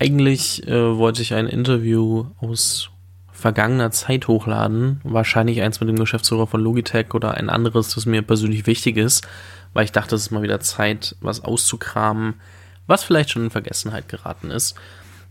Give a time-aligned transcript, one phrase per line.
[0.00, 2.88] Eigentlich äh, wollte ich ein Interview aus
[3.32, 5.02] vergangener Zeit hochladen.
[5.04, 9.28] Wahrscheinlich eins mit dem Geschäftsführer von Logitech oder ein anderes, das mir persönlich wichtig ist,
[9.74, 12.40] weil ich dachte, es ist mal wieder Zeit, was auszukramen,
[12.86, 14.74] was vielleicht schon in Vergessenheit geraten ist.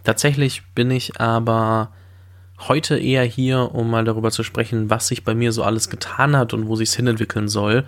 [0.04, 1.90] Tatsächlich bin ich aber
[2.60, 6.38] heute eher hier, um mal darüber zu sprechen, was sich bei mir so alles getan
[6.38, 7.86] hat und wo sich es hinentwickeln soll.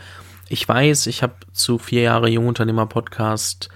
[0.49, 3.69] Ich weiß, ich habe zu vier Jahre Jungunternehmer Podcast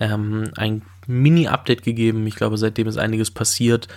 [0.00, 2.26] ähm, ein Mini-Update gegeben.
[2.26, 3.88] Ich glaube, seitdem ist einiges passiert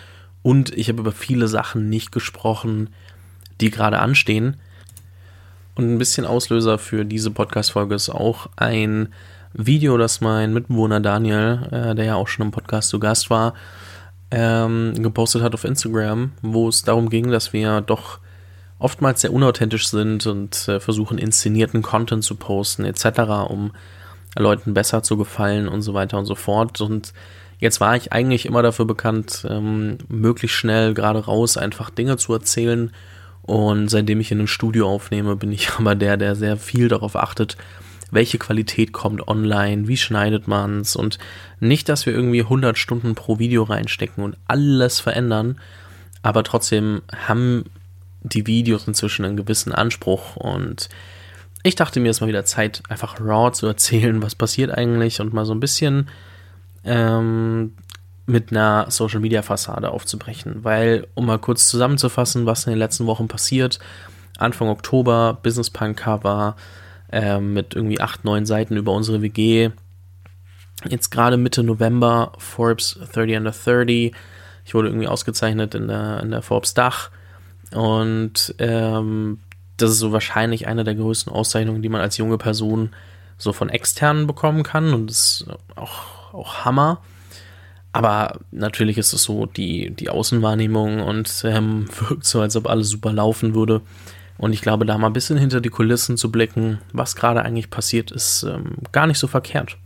[0.41, 2.89] und ich habe über viele Sachen nicht gesprochen,
[3.61, 4.57] die gerade anstehen.
[5.75, 9.09] Und ein bisschen Auslöser für diese Podcast-Folge ist auch ein
[9.53, 13.53] Video, das mein Mitbewohner Daniel, äh, der ja auch schon im Podcast zu Gast war,
[14.31, 18.19] ähm, gepostet hat auf Instagram, wo es darum ging, dass wir doch
[18.79, 23.71] oftmals sehr unauthentisch sind und äh, versuchen, inszenierten Content zu posten, etc., um
[24.37, 26.81] Leuten besser zu gefallen und so weiter und so fort.
[26.81, 27.13] Und
[27.59, 32.33] jetzt war ich eigentlich immer dafür bekannt, ähm, möglichst schnell gerade raus einfach Dinge zu
[32.33, 32.91] erzählen.
[33.41, 37.15] Und seitdem ich in einem Studio aufnehme, bin ich aber der, der sehr viel darauf
[37.15, 37.57] achtet,
[38.11, 41.17] welche Qualität kommt online, wie schneidet man's und
[41.59, 45.59] nicht, dass wir irgendwie 100 Stunden pro Video reinstecken und alles verändern,
[46.21, 47.65] aber trotzdem haben
[48.21, 50.89] die Videos inzwischen einen gewissen Anspruch und
[51.67, 55.19] ich dachte mir, es ist mal wieder Zeit, einfach raw zu erzählen, was passiert eigentlich
[55.21, 56.09] und mal so ein bisschen
[56.83, 57.73] ähm,
[58.25, 60.63] mit einer Social Media Fassade aufzubrechen.
[60.63, 63.79] Weil, um mal kurz zusammenzufassen, was in den letzten Wochen passiert,
[64.37, 66.55] Anfang Oktober Business Punk Cover
[67.11, 69.71] äh, mit irgendwie acht, neun Seiten über unsere WG.
[70.87, 74.13] Jetzt gerade Mitte November Forbes 30 under 30.
[74.65, 77.09] Ich wurde irgendwie ausgezeichnet in der, in der Forbes Dach.
[77.71, 79.39] Und ähm,
[79.77, 82.91] das ist so wahrscheinlich eine der größten Auszeichnungen, die man als junge Person
[83.37, 87.01] so von externen bekommen kann und das ist auch, auch Hammer.
[87.93, 92.89] Aber natürlich ist es so die, die Außenwahrnehmung und ähm, wirkt so, als ob alles
[92.89, 93.81] super laufen würde.
[94.37, 97.71] Und ich glaube, da mal ein bisschen hinter die Kulissen zu blicken, was gerade eigentlich
[97.71, 99.77] passiert, ist ähm, gar nicht so verkehrt.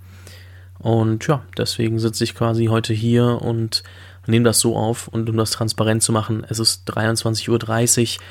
[0.78, 3.84] Und ja, deswegen sitze ich quasi heute hier und
[4.28, 5.08] nehme das so auf.
[5.08, 8.26] Und um das transparent zu machen, es ist 23.30 Uhr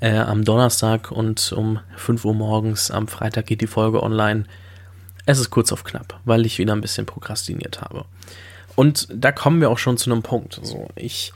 [0.00, 4.44] äh, am Donnerstag und um 5 Uhr morgens am Freitag geht die Folge online.
[5.26, 8.04] Es ist kurz auf knapp, weil ich wieder ein bisschen prokrastiniert habe.
[8.76, 10.58] Und da kommen wir auch schon zu einem Punkt.
[10.58, 11.32] Also ich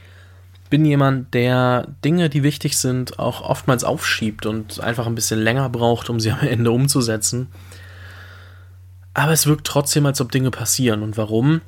[0.70, 5.68] bin jemand, der Dinge, die wichtig sind, auch oftmals aufschiebt und einfach ein bisschen länger
[5.68, 7.48] braucht, um sie am Ende umzusetzen.
[9.12, 11.02] Aber es wirkt trotzdem, als ob Dinge passieren.
[11.02, 11.60] Und warum?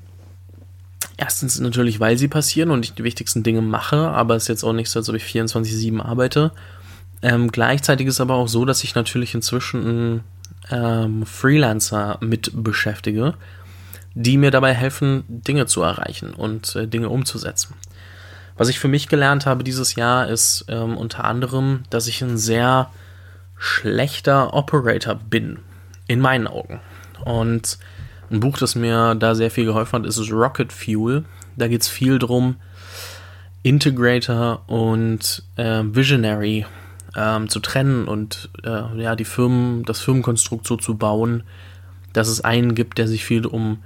[1.18, 4.64] Erstens natürlich, weil sie passieren und ich die wichtigsten Dinge mache, aber es ist jetzt
[4.64, 6.52] auch nicht so, als ob ich 24-7 arbeite.
[7.22, 10.22] Ähm, gleichzeitig ist aber auch so, dass ich natürlich inzwischen
[10.70, 13.34] ähm, Freelancer mit beschäftige,
[14.14, 17.74] die mir dabei helfen, Dinge zu erreichen und äh, Dinge umzusetzen.
[18.56, 22.38] Was ich für mich gelernt habe dieses Jahr ist ähm, unter anderem, dass ich ein
[22.38, 22.90] sehr
[23.58, 25.58] schlechter Operator bin,
[26.06, 26.80] in meinen Augen.
[27.24, 27.78] Und
[28.30, 31.24] ein Buch, das mir da sehr viel geholfen hat, ist Rocket Fuel.
[31.56, 32.56] Da geht es viel drum,
[33.62, 36.66] Integrator und äh, Visionary
[37.16, 41.42] ähm, zu trennen und äh, ja, die Firmen, das Firmenkonstrukt so zu bauen,
[42.12, 43.78] dass es einen gibt, der sich viel um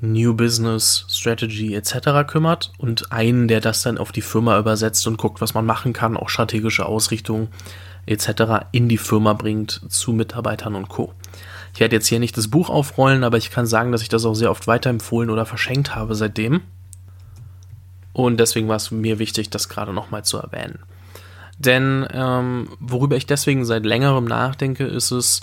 [0.00, 2.26] New Business Strategy etc.
[2.26, 5.92] kümmert und einen, der das dann auf die Firma übersetzt und guckt, was man machen
[5.94, 7.48] kann, auch strategische Ausrichtung
[8.06, 8.66] etc.
[8.72, 11.14] in die Firma bringt zu Mitarbeitern und Co.
[11.72, 14.24] Ich werde jetzt hier nicht das Buch aufrollen, aber ich kann sagen, dass ich das
[14.24, 16.60] auch sehr oft weiterempfohlen oder verschenkt habe seitdem.
[18.12, 20.78] Und deswegen war es mir wichtig, das gerade nochmal zu erwähnen.
[21.58, 25.40] Denn ähm, worüber ich deswegen seit längerem nachdenke, ist es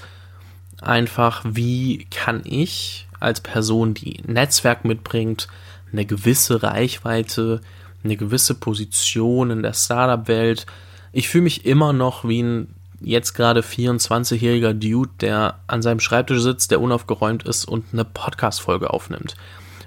[0.82, 5.48] einfach, wie kann ich als Person, die Netzwerk mitbringt,
[5.92, 7.62] eine gewisse Reichweite,
[8.04, 10.66] eine gewisse Position in der Startup-Welt.
[11.12, 16.42] Ich fühle mich immer noch wie ein jetzt gerade 24-jähriger Dude, der an seinem Schreibtisch
[16.42, 19.36] sitzt, der unaufgeräumt ist und eine Podcast-Folge aufnimmt.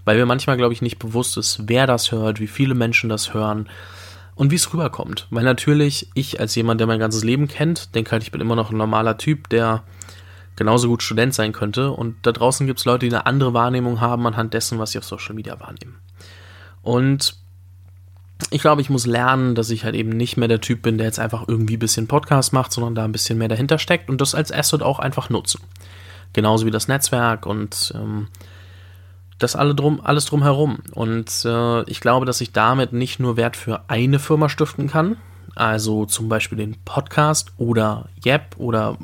[0.05, 3.33] Weil mir manchmal, glaube ich, nicht bewusst ist, wer das hört, wie viele Menschen das
[3.33, 3.69] hören
[4.35, 5.27] und wie es rüberkommt.
[5.31, 8.57] Weil natürlich ich als jemand, der mein ganzes Leben kennt, denke halt, ich bin immer
[8.57, 9.85] noch ein normaler Typ, der
[10.57, 11.91] genauso gut Student sein könnte.
[11.91, 14.99] Und da draußen gibt es Leute, die eine andere Wahrnehmung haben anhand dessen, was sie
[14.99, 15.97] auf Social Media wahrnehmen.
[16.83, 17.37] Und
[18.51, 21.07] ich glaube, ich muss lernen, dass ich halt eben nicht mehr der Typ bin, der
[21.07, 24.21] jetzt einfach irgendwie ein bisschen Podcast macht, sondern da ein bisschen mehr dahinter steckt und
[24.21, 25.61] das als Asset auch einfach nutzen.
[26.33, 28.29] Genauso wie das Netzwerk und ähm,
[29.39, 30.79] das alle drum, alles drumherum.
[30.93, 35.17] Und äh, ich glaube, dass ich damit nicht nur Wert für eine Firma stiften kann,
[35.55, 38.97] also zum Beispiel den Podcast oder Yep oder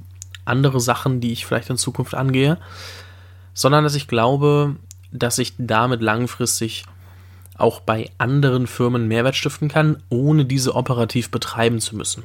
[0.45, 2.59] andere Sachen, die ich vielleicht in Zukunft angehe,
[3.55, 4.77] sondern dass ich glaube,
[5.13, 6.85] dass ich damit langfristig
[7.57, 12.25] auch bei anderen Firmen Mehrwert stiften kann, ohne diese operativ betreiben zu müssen.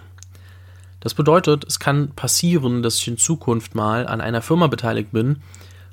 [1.02, 5.42] Das bedeutet, es kann passieren, dass ich in Zukunft mal an einer Firma beteiligt bin,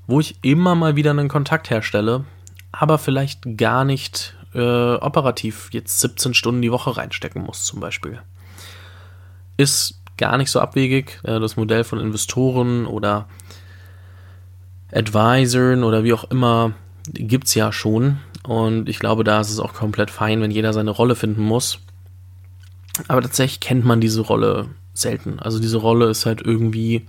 [0.06, 2.24] wo ich immer mal wieder einen Kontakt herstelle,
[2.72, 8.20] aber vielleicht gar nicht äh, operativ jetzt 17 Stunden die Woche reinstecken muss, zum Beispiel.
[9.56, 11.20] Ist gar nicht so abwegig.
[11.22, 13.28] Äh, das Modell von Investoren oder
[14.92, 16.72] Advisoren oder wie auch immer
[17.12, 18.18] gibt es ja schon.
[18.46, 21.78] Und ich glaube, da ist es auch komplett fein, wenn jeder seine Rolle finden muss.
[23.08, 25.38] Aber tatsächlich kennt man diese Rolle selten.
[25.38, 27.06] Also diese Rolle ist halt irgendwie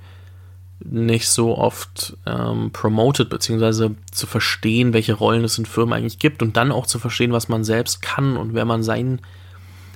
[0.85, 6.41] nicht so oft ähm, promoted, beziehungsweise zu verstehen, welche Rollen es in Firmen eigentlich gibt
[6.41, 9.21] und dann auch zu verstehen, was man selbst kann und wer man sein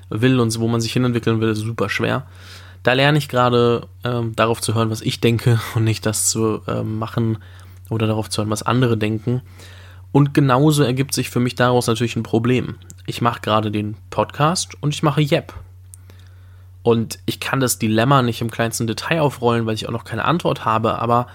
[0.10, 2.26] will und wo man sich hinentwickeln will, ist super schwer.
[2.84, 6.62] Da lerne ich gerade ähm, darauf zu hören, was ich denke und nicht das zu
[6.68, 7.40] ähm, machen
[7.90, 9.42] oder darauf zu hören, was andere denken.
[10.12, 12.76] Und genauso ergibt sich für mich daraus natürlich ein Problem.
[13.06, 15.54] Ich mache gerade den Podcast und ich mache Yep.
[16.88, 20.24] Und ich kann das Dilemma nicht im kleinsten Detail aufrollen, weil ich auch noch keine
[20.24, 21.28] Antwort habe, aber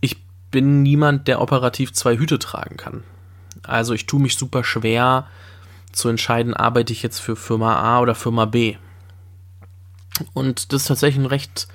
[0.00, 0.18] ich
[0.52, 3.02] bin niemand, der operativ zwei Hüte tragen kann.
[3.64, 5.26] Also ich tue mich super schwer
[5.90, 8.76] zu entscheiden, arbeite ich jetzt für Firma A oder Firma B.
[10.32, 11.66] Und das ist tatsächlich ein recht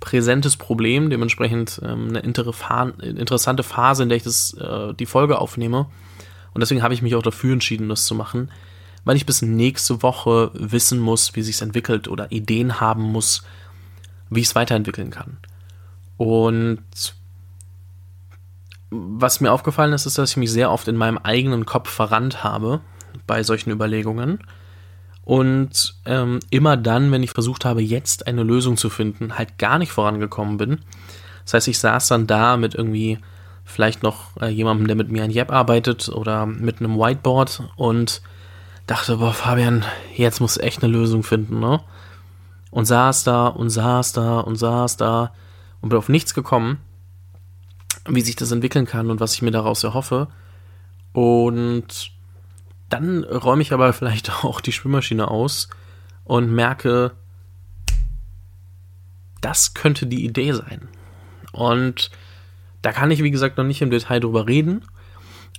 [0.00, 5.86] präsentes Problem, dementsprechend ähm, eine interessante Phase, in der ich das, äh, die Folge aufnehme.
[6.54, 8.50] Und deswegen habe ich mich auch dafür entschieden, das zu machen,
[9.06, 13.44] weil ich bis nächste Woche wissen muss, wie sich entwickelt oder Ideen haben muss,
[14.30, 15.38] wie ich es weiterentwickeln kann.
[16.16, 16.82] Und
[18.90, 22.42] was mir aufgefallen ist, ist, dass ich mich sehr oft in meinem eigenen Kopf verrannt
[22.42, 22.80] habe
[23.28, 24.40] bei solchen Überlegungen
[25.22, 29.78] und ähm, immer dann, wenn ich versucht habe, jetzt eine Lösung zu finden, halt gar
[29.78, 30.80] nicht vorangekommen bin.
[31.44, 33.18] Das heißt, ich saß dann da mit irgendwie
[33.64, 38.20] vielleicht noch äh, jemandem, der mit mir an Yap arbeitet oder mit einem Whiteboard und
[38.86, 39.84] dachte, boah, Fabian,
[40.14, 41.80] jetzt muss echt eine Lösung finden, ne?
[42.70, 45.32] Und saß da und saß da und saß da
[45.80, 46.78] und bin auf nichts gekommen,
[48.08, 50.28] wie sich das entwickeln kann und was ich mir daraus erhoffe.
[51.12, 52.12] Und
[52.88, 55.68] dann räume ich aber vielleicht auch die Schwimmmaschine aus
[56.24, 57.12] und merke,
[59.40, 60.88] das könnte die Idee sein.
[61.52, 62.10] Und
[62.82, 64.84] da kann ich, wie gesagt, noch nicht im Detail drüber reden.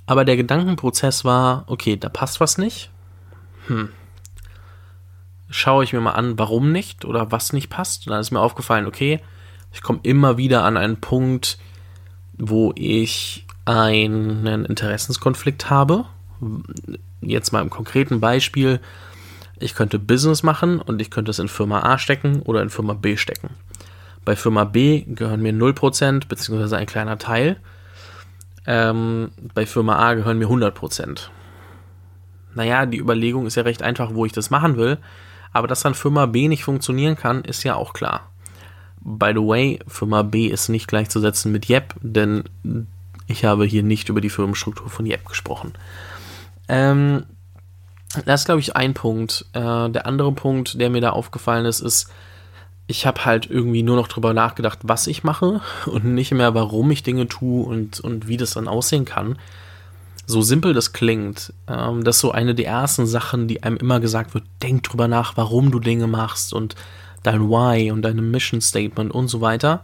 [0.05, 2.91] Aber der Gedankenprozess war, okay, da passt was nicht.
[3.67, 3.89] Hm.
[5.49, 8.07] Schaue ich mir mal an, warum nicht oder was nicht passt.
[8.07, 9.21] Und dann ist mir aufgefallen, okay,
[9.71, 11.57] ich komme immer wieder an einen Punkt,
[12.37, 16.05] wo ich einen Interessenskonflikt habe
[17.21, 18.79] jetzt mal im konkreten Beispiel,
[19.59, 22.93] ich könnte Business machen und ich könnte es in Firma A stecken oder in Firma
[22.93, 23.49] B stecken.
[24.23, 26.75] Bei Firma B gehören mir 0% bzw.
[26.75, 27.57] ein kleiner Teil.
[28.65, 31.29] Ähm, bei Firma A gehören mir 100%.
[32.57, 34.97] Naja, die Überlegung ist ja recht einfach, wo ich das machen will.
[35.53, 38.31] Aber dass dann Firma B nicht funktionieren kann, ist ja auch klar.
[38.99, 42.43] By the way, Firma B ist nicht gleichzusetzen mit Yep, denn
[43.27, 45.73] ich habe hier nicht über die Firmenstruktur von Yep gesprochen.
[46.67, 47.25] Ähm,
[48.25, 49.45] das ist, glaube ich, ein Punkt.
[49.53, 52.11] Äh, der andere Punkt, der mir da aufgefallen ist, ist,
[52.87, 56.89] ich habe halt irgendwie nur noch drüber nachgedacht, was ich mache und nicht mehr, warum
[56.89, 59.37] ich Dinge tue und, und wie das dann aussehen kann.
[60.27, 63.99] So simpel das klingt, ähm, das ist so eine der ersten Sachen, die einem immer
[63.99, 66.75] gesagt wird, denk drüber nach, warum du Dinge machst und
[67.23, 69.83] dein Why und deine Mission Statement und so weiter.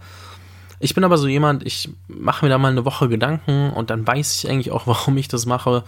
[0.80, 4.06] Ich bin aber so jemand, ich mache mir da mal eine Woche Gedanken und dann
[4.06, 5.84] weiß ich eigentlich auch, warum ich das mache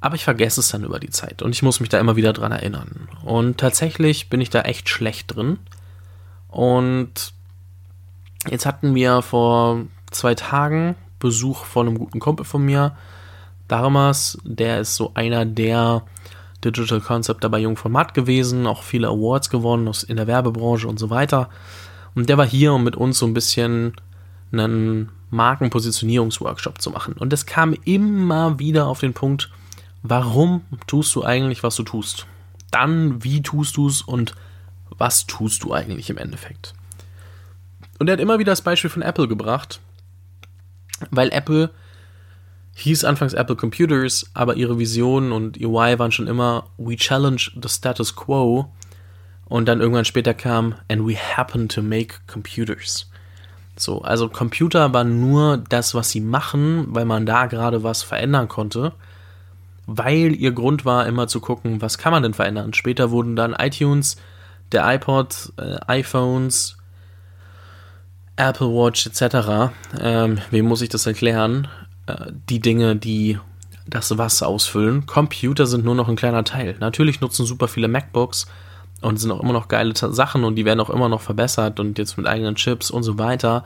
[0.00, 2.32] aber ich vergesse es dann über die Zeit und ich muss mich da immer wieder
[2.32, 3.08] dran erinnern.
[3.22, 5.58] Und tatsächlich bin ich da echt schlecht drin.
[6.48, 7.32] Und
[8.48, 12.96] jetzt hatten wir vor zwei Tagen Besuch von einem guten Kumpel von mir,
[13.70, 16.02] Darmas, der ist so einer der
[16.64, 20.98] Digital Concept dabei Jung von Matt gewesen, auch viele Awards gewonnen in der Werbebranche und
[20.98, 21.48] so weiter.
[22.14, 23.94] Und der war hier, um mit uns so ein bisschen
[24.52, 27.14] einen Markenpositionierungsworkshop zu machen.
[27.14, 29.50] Und es kam immer wieder auf den Punkt,
[30.02, 32.26] warum tust du eigentlich, was du tust?
[32.70, 34.34] Dann, wie tust du es und
[34.90, 36.74] was tust du eigentlich im Endeffekt?
[37.98, 39.80] Und er hat immer wieder das Beispiel von Apple gebracht,
[41.10, 41.70] weil Apple
[42.74, 47.50] hieß anfangs Apple Computers, aber ihre Vision und ihr Why waren schon immer We challenge
[47.60, 48.72] the status quo
[49.46, 53.10] und dann irgendwann später kam And we happen to make computers.
[53.76, 58.48] So, also Computer war nur das, was sie machen, weil man da gerade was verändern
[58.48, 58.92] konnte
[59.92, 62.72] weil ihr Grund war, immer zu gucken, was kann man denn verändern.
[62.74, 64.16] Später wurden dann iTunes,
[64.70, 66.76] der iPod, äh, iPhones,
[68.36, 69.72] Apple Watch etc.
[70.00, 71.66] Ähm, wem muss ich das erklären?
[72.48, 73.38] Die Dinge, die
[73.86, 75.06] das Was ausfüllen.
[75.06, 76.76] Computer sind nur noch ein kleiner Teil.
[76.80, 78.46] Natürlich nutzen super viele MacBooks
[79.00, 81.98] und sind auch immer noch geile Sachen und die werden auch immer noch verbessert und
[81.98, 83.64] jetzt mit eigenen Chips und so weiter.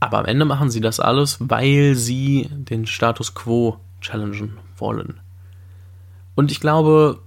[0.00, 5.20] Aber am Ende machen sie das alles, weil sie den Status quo challengen wollen.
[6.34, 7.20] Und ich glaube,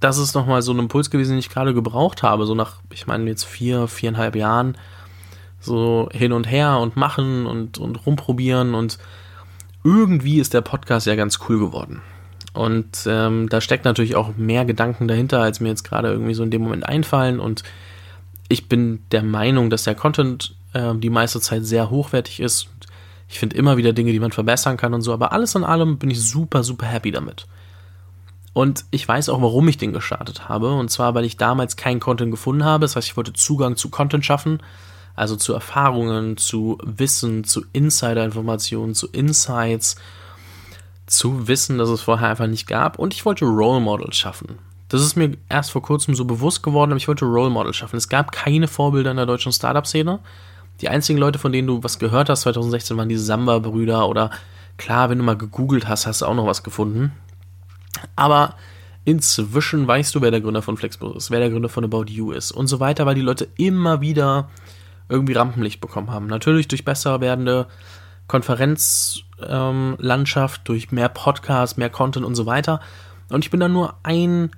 [0.00, 2.46] das ist nochmal so ein Impuls gewesen, den ich gerade gebraucht habe.
[2.46, 4.76] So nach, ich meine, jetzt vier, viereinhalb Jahren
[5.60, 8.98] so hin und her und machen und, und rumprobieren und
[9.84, 12.02] irgendwie ist der Podcast ja ganz cool geworden.
[12.54, 16.42] Und ähm, da steckt natürlich auch mehr Gedanken dahinter, als mir jetzt gerade irgendwie so
[16.42, 17.38] in dem Moment einfallen.
[17.40, 17.62] Und
[18.48, 22.68] ich bin der Meinung, dass der Content äh, die meiste Zeit sehr hochwertig ist.
[23.28, 25.12] Ich finde immer wieder Dinge, die man verbessern kann und so.
[25.12, 27.46] Aber alles in allem bin ich super, super happy damit.
[28.52, 30.72] Und ich weiß auch, warum ich den gestartet habe.
[30.72, 32.82] Und zwar, weil ich damals keinen Content gefunden habe.
[32.82, 34.60] Das heißt, ich wollte Zugang zu Content schaffen.
[35.14, 39.96] Also zu Erfahrungen, zu Wissen, zu Insider-Informationen, zu Insights
[41.06, 42.98] zu wissen, dass es vorher einfach nicht gab.
[42.98, 44.58] Und ich wollte Role Models schaffen.
[44.88, 47.96] Das ist mir erst vor kurzem so bewusst geworden, aber ich wollte Role Models schaffen.
[47.96, 50.20] Es gab keine Vorbilder in der deutschen Startup-Szene.
[50.80, 54.30] Die einzigen Leute, von denen du was gehört hast 2016, waren die Samba-Brüder oder
[54.76, 57.12] klar, wenn du mal gegoogelt hast, hast du auch noch was gefunden.
[58.16, 58.56] Aber
[59.04, 62.32] inzwischen weißt du, wer der Gründer von Flexbus ist, wer der Gründer von About You
[62.32, 64.48] ist und so weiter, weil die Leute immer wieder
[65.08, 66.26] irgendwie Rampenlicht bekommen haben.
[66.26, 67.66] Natürlich durch besser werdende
[68.26, 72.80] Konferenzlandschaft, ähm, durch mehr Podcasts, mehr Content und so weiter.
[73.28, 74.50] Und ich bin da nur ein,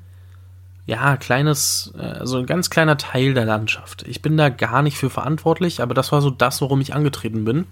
[0.87, 4.05] ja, kleines, äh, so ein ganz kleiner Teil der Landschaft.
[4.07, 7.45] Ich bin da gar nicht für verantwortlich, aber das war so das, worum ich angetreten
[7.45, 7.67] bin.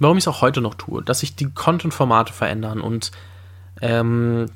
[0.00, 3.10] Warum ich es auch heute noch tue, dass sich die Content-Formate verändern und
[3.80, 4.46] ähm,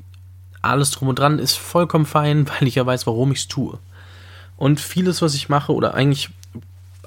[0.60, 3.78] alles drum und dran ist vollkommen fein, weil ich ja weiß, warum ich es tue.
[4.56, 6.30] Und vieles, was ich mache, oder eigentlich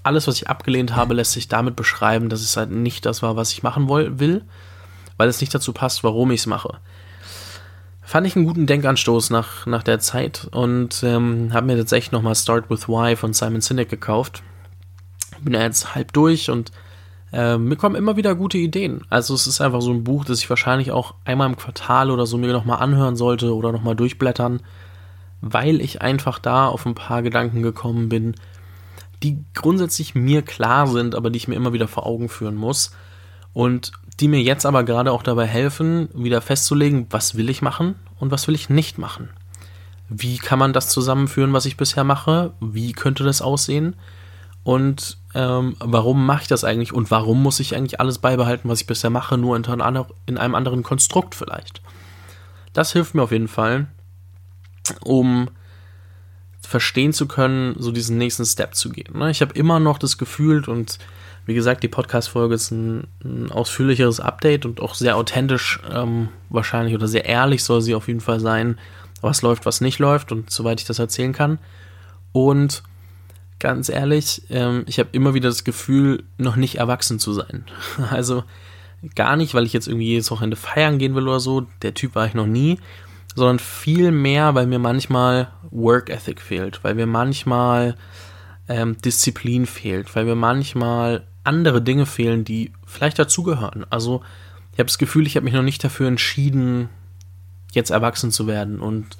[0.05, 3.35] alles, was ich abgelehnt habe, lässt sich damit beschreiben, dass es halt nicht das war,
[3.35, 4.43] was ich machen will,
[5.17, 6.79] weil es nicht dazu passt, warum ich es mache.
[8.01, 12.35] Fand ich einen guten Denkanstoß nach, nach der Zeit und ähm, habe mir tatsächlich nochmal
[12.35, 14.43] Start with Why von Simon Sinek gekauft.
[15.41, 16.71] Bin ja jetzt halb durch und
[17.33, 19.01] äh, mir kommen immer wieder gute Ideen.
[19.09, 22.27] Also es ist einfach so ein Buch, das ich wahrscheinlich auch einmal im Quartal oder
[22.27, 24.61] so mir nochmal anhören sollte oder nochmal durchblättern,
[25.41, 28.35] weil ich einfach da auf ein paar Gedanken gekommen bin,
[29.23, 32.91] die grundsätzlich mir klar sind, aber die ich mir immer wieder vor Augen führen muss.
[33.53, 37.95] Und die mir jetzt aber gerade auch dabei helfen, wieder festzulegen, was will ich machen
[38.19, 39.29] und was will ich nicht machen.
[40.07, 42.53] Wie kann man das zusammenführen, was ich bisher mache?
[42.59, 43.95] Wie könnte das aussehen?
[44.63, 46.93] Und ähm, warum mache ich das eigentlich?
[46.93, 50.83] Und warum muss ich eigentlich alles beibehalten, was ich bisher mache, nur in einem anderen
[50.83, 51.81] Konstrukt vielleicht?
[52.73, 53.87] Das hilft mir auf jeden Fall,
[55.03, 55.49] um
[56.65, 59.17] verstehen zu können, so diesen nächsten Step zu gehen.
[59.17, 59.31] Ne?
[59.31, 60.99] Ich habe immer noch das Gefühl und
[61.45, 66.95] wie gesagt, die Podcast-Folge ist ein, ein, ausführlicheres Update und auch sehr authentisch ähm, wahrscheinlich
[66.95, 68.79] oder sehr ehrlich soll sie auf jeden Fall sein,
[69.21, 71.59] was läuft, was nicht läuft und soweit ich das erzählen kann.
[72.31, 72.83] Und
[73.59, 77.65] ganz ehrlich, ähm, ich habe immer wieder das Gefühl, noch nicht erwachsen zu sein.
[78.09, 78.43] Also
[79.13, 81.67] gar nicht, weil ich jetzt irgendwie jedes Wochenende feiern gehen will oder so.
[81.83, 82.79] Der Typ war ich noch nie
[83.35, 87.95] sondern viel mehr, weil mir manchmal Work Ethic fehlt, weil mir manchmal
[88.67, 93.85] ähm, Disziplin fehlt, weil mir manchmal andere Dinge fehlen, die vielleicht dazugehören.
[93.89, 94.21] Also
[94.73, 96.89] ich habe das Gefühl, ich habe mich noch nicht dafür entschieden,
[97.73, 99.17] jetzt erwachsen zu werden und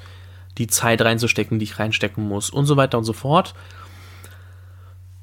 [0.57, 3.53] die Zeit reinzustecken, die ich reinstecken muss und so weiter und so fort.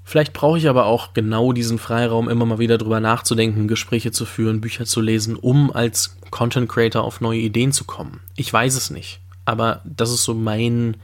[0.05, 4.25] Vielleicht brauche ich aber auch genau diesen Freiraum, immer mal wieder drüber nachzudenken, Gespräche zu
[4.25, 8.21] führen, Bücher zu lesen, um als Content Creator auf neue Ideen zu kommen.
[8.37, 10.97] Ich weiß es nicht, aber das ist so mein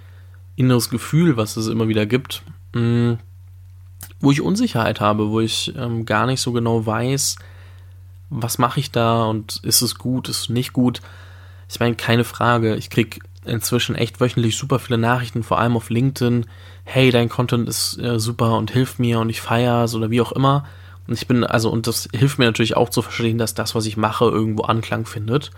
[0.56, 2.42] inneres Gefühl, was es immer wieder gibt,
[2.74, 3.14] mm,
[4.20, 7.36] wo ich Unsicherheit habe, wo ich ähm, gar nicht so genau weiß,
[8.30, 11.00] was mache ich da und ist es gut, ist es nicht gut.
[11.68, 15.90] Ich meine, keine Frage, ich kriege inzwischen echt wöchentlich super viele Nachrichten, vor allem auf
[15.90, 16.46] LinkedIn.
[16.90, 20.22] Hey, dein Content ist äh, super und hilft mir und ich feiere es oder wie
[20.22, 20.64] auch immer.
[21.06, 23.84] Und ich bin, also, und das hilft mir natürlich auch zu verstehen, dass das, was
[23.84, 25.50] ich mache, irgendwo Anklang findet.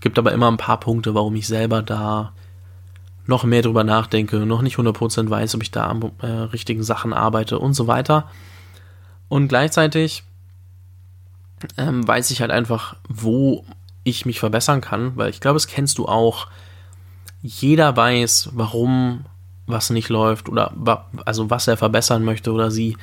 [0.00, 2.32] Gibt aber immer ein paar Punkte, warum ich selber da
[3.28, 7.12] noch mehr drüber nachdenke, noch nicht 100% weiß, ob ich da an äh, richtigen Sachen
[7.12, 8.28] arbeite und so weiter.
[9.28, 10.24] Und gleichzeitig
[11.76, 13.64] ähm, weiß ich halt einfach, wo
[14.02, 16.48] ich mich verbessern kann, weil ich glaube, es kennst du auch,
[17.40, 19.26] jeder weiß, warum
[19.66, 20.72] was nicht läuft oder
[21.24, 22.96] also was er verbessern möchte oder sie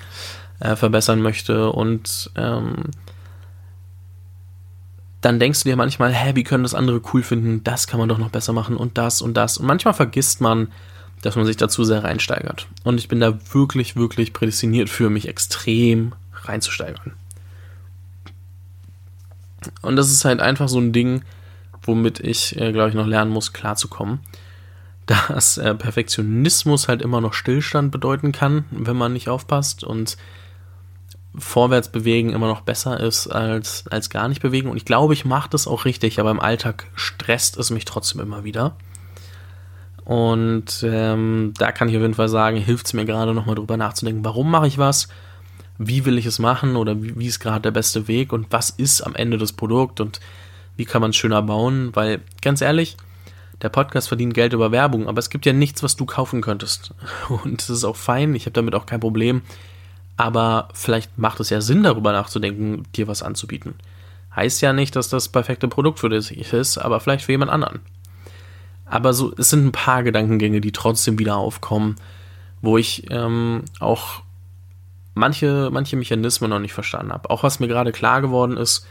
[0.59, 2.75] äh, verbessern möchte und ähm,
[5.21, 8.09] dann denkst du dir manchmal, hä, wie können das andere cool finden, das kann man
[8.09, 10.69] doch noch besser machen und das und das und manchmal vergisst man,
[11.21, 15.27] dass man sich dazu sehr reinsteigert und ich bin da wirklich, wirklich prädestiniert für mich
[15.27, 16.13] extrem
[16.45, 17.13] reinzusteigern.
[19.81, 21.23] Und das ist halt einfach so ein Ding,
[21.83, 24.19] womit ich, äh, glaube ich, noch lernen muss, klarzukommen.
[25.05, 30.17] Dass äh, Perfektionismus halt immer noch Stillstand bedeuten kann, wenn man nicht aufpasst und
[31.35, 34.69] vorwärts bewegen immer noch besser ist als, als gar nicht bewegen.
[34.69, 38.21] Und ich glaube, ich mache das auch richtig, aber im Alltag stresst es mich trotzdem
[38.21, 38.75] immer wieder.
[40.05, 43.77] Und ähm, da kann ich auf jeden Fall sagen, hilft es mir gerade nochmal drüber
[43.77, 45.07] nachzudenken, warum mache ich was,
[45.77, 46.75] wie will ich es machen?
[46.75, 48.33] Oder wie, wie ist gerade der beste Weg?
[48.33, 50.01] Und was ist am Ende das Produkt?
[50.01, 50.19] Und
[50.75, 52.97] wie kann man es schöner bauen, weil ganz ehrlich,
[53.63, 56.93] der Podcast verdient Geld über Werbung, aber es gibt ja nichts, was du kaufen könntest.
[57.29, 59.41] Und das ist auch fein, ich habe damit auch kein Problem.
[60.17, 63.75] Aber vielleicht macht es ja Sinn, darüber nachzudenken, dir was anzubieten.
[64.35, 67.79] Heißt ja nicht, dass das perfekte Produkt für dich ist, aber vielleicht für jemand anderen.
[68.85, 71.95] Aber so, es sind ein paar Gedankengänge, die trotzdem wieder aufkommen,
[72.61, 74.21] wo ich ähm, auch
[75.15, 77.29] manche, manche Mechanismen noch nicht verstanden habe.
[77.29, 78.85] Auch was mir gerade klar geworden ist,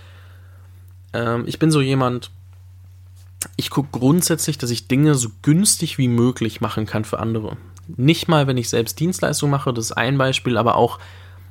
[1.13, 2.31] ähm, ich bin so jemand,
[3.57, 7.57] ich gucke grundsätzlich, dass ich Dinge so günstig wie möglich machen kann für andere.
[7.89, 10.99] Nicht mal, wenn ich selbst Dienstleistung mache, das ist ein Beispiel, aber auch,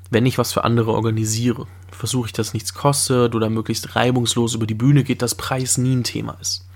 [0.10, 1.68] wenn ich was für andere organisiere.
[1.92, 5.96] Versuche ich, dass nichts kostet oder möglichst reibungslos über die Bühne geht, dass Preis nie
[5.96, 6.68] ein Thema ist.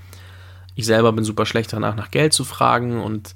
[0.76, 3.34] Ich selber bin super schlecht danach, nach Geld zu fragen und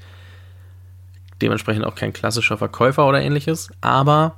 [1.42, 3.70] dementsprechend auch kein klassischer Verkäufer oder ähnliches.
[3.82, 4.36] Aber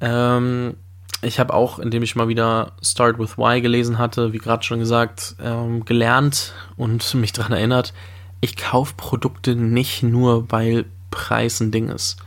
[0.00, 0.74] ähm,
[1.22, 4.78] ich habe auch, indem ich mal wieder Start with Why gelesen hatte, wie gerade schon
[4.78, 7.92] gesagt, ähm, gelernt und mich daran erinnert,
[8.40, 12.18] ich kaufe Produkte nicht nur, weil Preis ein Ding ist.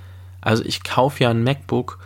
[0.42, 2.00] Also ich kaufe ja ein MacBook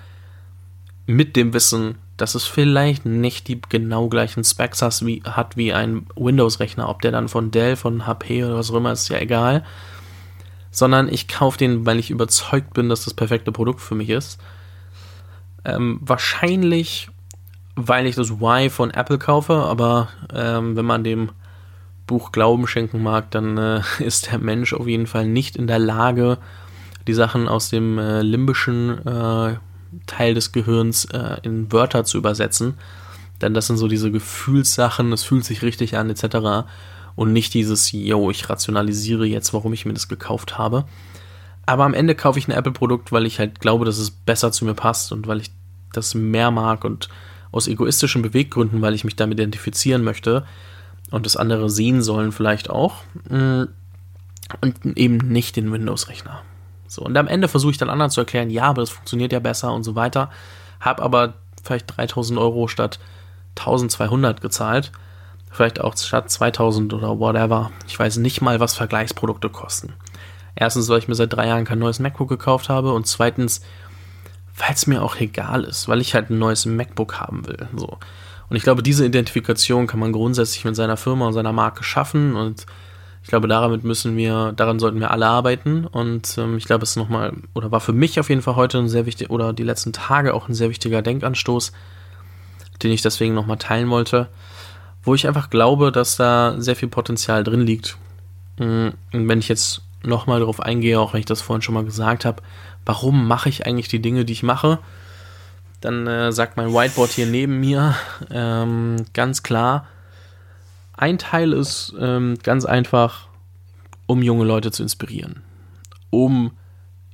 [1.08, 5.74] mit dem Wissen, dass es vielleicht nicht die genau gleichen Specs hat wie, hat wie
[5.74, 9.20] ein Windows-Rechner, ob der dann von Dell, von HP oder was auch immer, ist ja
[9.20, 9.66] egal.
[10.72, 14.40] Sondern ich kaufe den, weil ich überzeugt bin, dass das perfekte Produkt für mich ist.
[15.66, 17.10] Ähm, wahrscheinlich,
[17.76, 21.32] weil ich das Y von Apple kaufe, aber ähm, wenn man dem
[22.08, 25.80] Buch Glauben schenken mag, dann äh, ist der Mensch auf jeden Fall nicht in der
[25.80, 26.38] Lage,
[27.08, 29.56] die Sachen aus dem äh, limbischen äh,
[30.08, 32.76] Teil des Gehirns äh, in Wörter zu übersetzen.
[33.42, 36.68] Denn das sind so diese Gefühlssachen, es fühlt sich richtig an, etc.
[37.16, 40.86] Und nicht dieses, yo, ich rationalisiere jetzt, warum ich mir das gekauft habe.
[41.66, 44.66] Aber am Ende kaufe ich ein Apple-Produkt, weil ich halt glaube, dass es besser zu
[44.66, 45.52] mir passt und weil ich
[45.94, 47.10] das mehr mag und
[47.52, 50.46] aus egoistischen Beweggründen, weil ich mich damit identifizieren möchte
[51.12, 52.98] und das andere sehen sollen vielleicht auch.
[53.30, 53.64] Mm,
[54.62, 56.44] und eben nicht den Windows-Rechner.
[56.88, 59.40] So, und am Ende versuche ich dann anderen zu erklären, ja, aber das funktioniert ja
[59.40, 60.30] besser und so weiter.
[60.80, 63.00] Habe aber vielleicht 3000 Euro statt
[63.58, 64.92] 1200 gezahlt.
[65.50, 67.72] Vielleicht auch statt 2000 oder whatever.
[67.88, 69.94] Ich weiß nicht mal, was Vergleichsprodukte kosten.
[70.56, 73.62] Erstens, weil ich mir seit drei Jahren kein neues MacBook gekauft habe und zweitens,
[74.58, 77.68] weil es mir auch egal ist, weil ich halt ein neues MacBook haben will.
[77.76, 77.98] So.
[78.50, 82.36] Und ich glaube, diese Identifikation kann man grundsätzlich mit seiner Firma und seiner Marke schaffen
[82.36, 82.66] und
[83.26, 85.88] ich glaube, damit müssen wir, daran sollten wir alle arbeiten.
[85.88, 88.78] Und ähm, ich glaube, es ist nochmal, oder war für mich auf jeden Fall heute
[88.78, 91.72] ein sehr wichtig, oder die letzten Tage auch ein sehr wichtiger Denkanstoß,
[92.84, 94.30] den ich deswegen nochmal teilen wollte,
[95.02, 97.98] wo ich einfach glaube, dass da sehr viel Potenzial drin liegt.
[98.60, 101.86] Mm, und wenn ich jetzt nochmal darauf eingehe, auch wenn ich das vorhin schon mal
[101.86, 102.42] gesagt habe,
[102.86, 104.80] warum mache ich eigentlich die Dinge, die ich mache,
[105.82, 107.96] dann äh, sagt mein Whiteboard hier neben mir
[108.32, 109.88] ähm, ganz klar,
[110.98, 113.28] ein Teil ist ähm, ganz einfach,
[114.06, 115.42] um junge Leute zu inspirieren,
[116.10, 116.52] um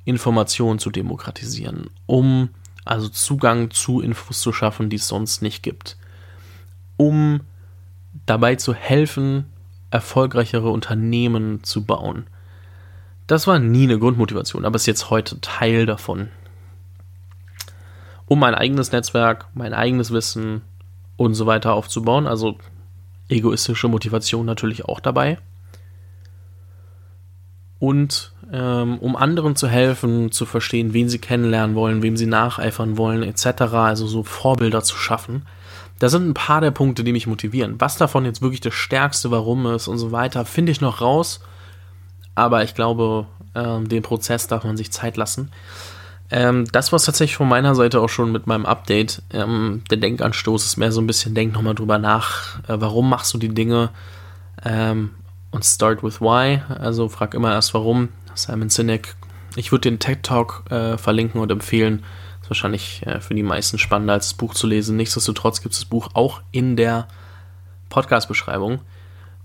[0.05, 2.49] Informationen zu demokratisieren, um
[2.85, 5.97] also Zugang zu Infos zu schaffen, die es sonst nicht gibt,
[6.97, 7.41] um
[8.25, 9.45] dabei zu helfen,
[9.89, 12.27] erfolgreichere Unternehmen zu bauen.
[13.31, 16.27] Das war nie eine Grundmotivation, aber ist jetzt heute Teil davon.
[18.25, 20.63] Um mein eigenes Netzwerk, mein eigenes Wissen
[21.15, 22.27] und so weiter aufzubauen.
[22.27, 22.57] Also
[23.29, 25.37] egoistische Motivation natürlich auch dabei.
[27.79, 32.97] Und ähm, um anderen zu helfen, zu verstehen, wen sie kennenlernen wollen, wem sie nacheifern
[32.97, 35.43] wollen, etc., also so Vorbilder zu schaffen.
[35.99, 37.79] Da sind ein paar der Punkte, die mich motivieren.
[37.79, 41.39] Was davon jetzt wirklich das stärkste Warum ist und so weiter, finde ich noch raus.
[42.41, 45.51] Aber ich glaube, ähm, den Prozess darf man sich Zeit lassen.
[46.31, 49.21] Ähm, das war es tatsächlich von meiner Seite auch schon mit meinem Update.
[49.31, 53.31] Ähm, der Denkanstoß ist mehr so ein bisschen, denk nochmal drüber nach, äh, warum machst
[53.35, 53.91] du die Dinge
[54.65, 55.11] ähm,
[55.51, 56.61] und start with why.
[56.67, 58.09] Also frag immer erst warum.
[58.33, 59.15] Simon Sinek.
[59.55, 62.03] Ich würde den TED Talk äh, verlinken und empfehlen.
[62.41, 64.97] Ist wahrscheinlich äh, für die meisten spannender als das Buch zu lesen.
[64.97, 67.07] Nichtsdestotrotz gibt es das Buch auch in der
[67.89, 68.79] Podcast-Beschreibung.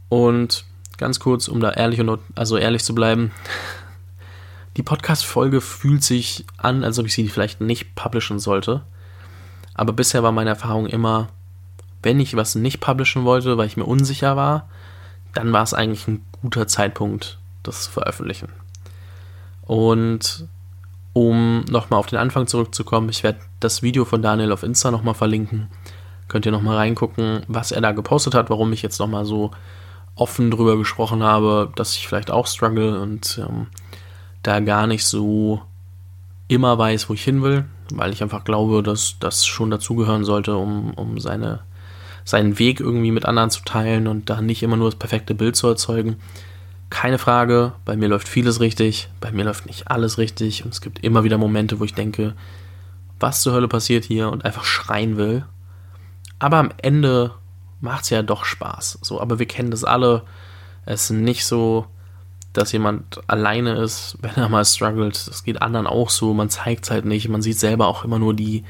[0.08, 0.64] Und
[0.98, 3.30] ganz kurz, um da ehrlich und also ehrlich zu bleiben,
[4.76, 8.82] die Podcast-Folge fühlt sich an, als ob ich sie vielleicht nicht publishen sollte.
[9.74, 11.28] Aber bisher war meine Erfahrung immer,
[12.02, 14.68] wenn ich was nicht publishen wollte, weil ich mir unsicher war,
[15.34, 18.48] dann war es eigentlich ein guter Zeitpunkt, das zu veröffentlichen.
[19.62, 20.46] Und
[21.12, 25.14] um nochmal auf den Anfang zurückzukommen, ich werde das Video von Daniel auf Insta nochmal
[25.14, 25.68] verlinken.
[26.28, 29.50] Könnt ihr nochmal reingucken, was er da gepostet hat, warum ich jetzt nochmal so
[30.16, 33.68] offen drüber gesprochen habe, dass ich vielleicht auch struggle und ähm,
[34.42, 35.62] da gar nicht so
[36.48, 40.56] immer weiß, wo ich hin will, weil ich einfach glaube, dass das schon dazugehören sollte,
[40.56, 41.60] um, um seine,
[42.24, 45.54] seinen Weg irgendwie mit anderen zu teilen und da nicht immer nur das perfekte Bild
[45.54, 46.16] zu erzeugen.
[46.88, 50.80] Keine Frage, bei mir läuft vieles richtig, bei mir läuft nicht alles richtig und es
[50.80, 52.34] gibt immer wieder Momente, wo ich denke,
[53.18, 55.44] was zur Hölle passiert hier und einfach schreien will.
[56.38, 57.32] Aber am Ende
[57.80, 58.98] macht es ja doch Spaß.
[59.02, 60.22] So, aber wir kennen das alle.
[60.84, 61.86] Es ist nicht so,
[62.52, 65.26] dass jemand alleine ist, wenn er mal struggelt.
[65.28, 66.34] Das geht anderen auch so.
[66.34, 67.28] Man zeigt es halt nicht.
[67.28, 68.64] Man sieht selber auch immer nur die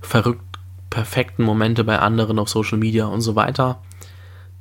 [0.00, 0.42] verrückt
[0.90, 3.78] perfekten Momente bei anderen auf Social Media und so weiter.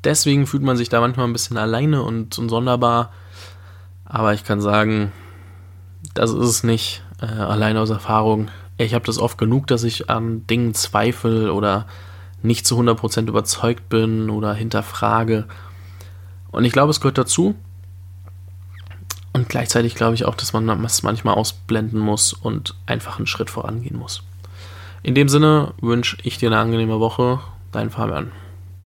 [0.03, 3.12] Deswegen fühlt man sich da manchmal ein bisschen alleine und, und sonderbar.
[4.06, 5.12] Aber ich kann sagen,
[6.15, 7.03] das ist es nicht.
[7.21, 8.49] Äh, allein aus Erfahrung.
[8.77, 11.86] Ich habe das oft genug, dass ich an Dingen zweifle oder
[12.43, 15.45] nicht zu 100% überzeugt bin oder hinterfrage.
[16.51, 17.56] Und ich glaube, es gehört dazu.
[19.34, 23.49] Und gleichzeitig glaube ich auch, dass man das manchmal ausblenden muss und einfach einen Schritt
[23.49, 24.21] vorangehen muss.
[25.01, 27.39] In dem Sinne wünsche ich dir eine angenehme Woche.
[27.71, 28.32] Dein Fabian.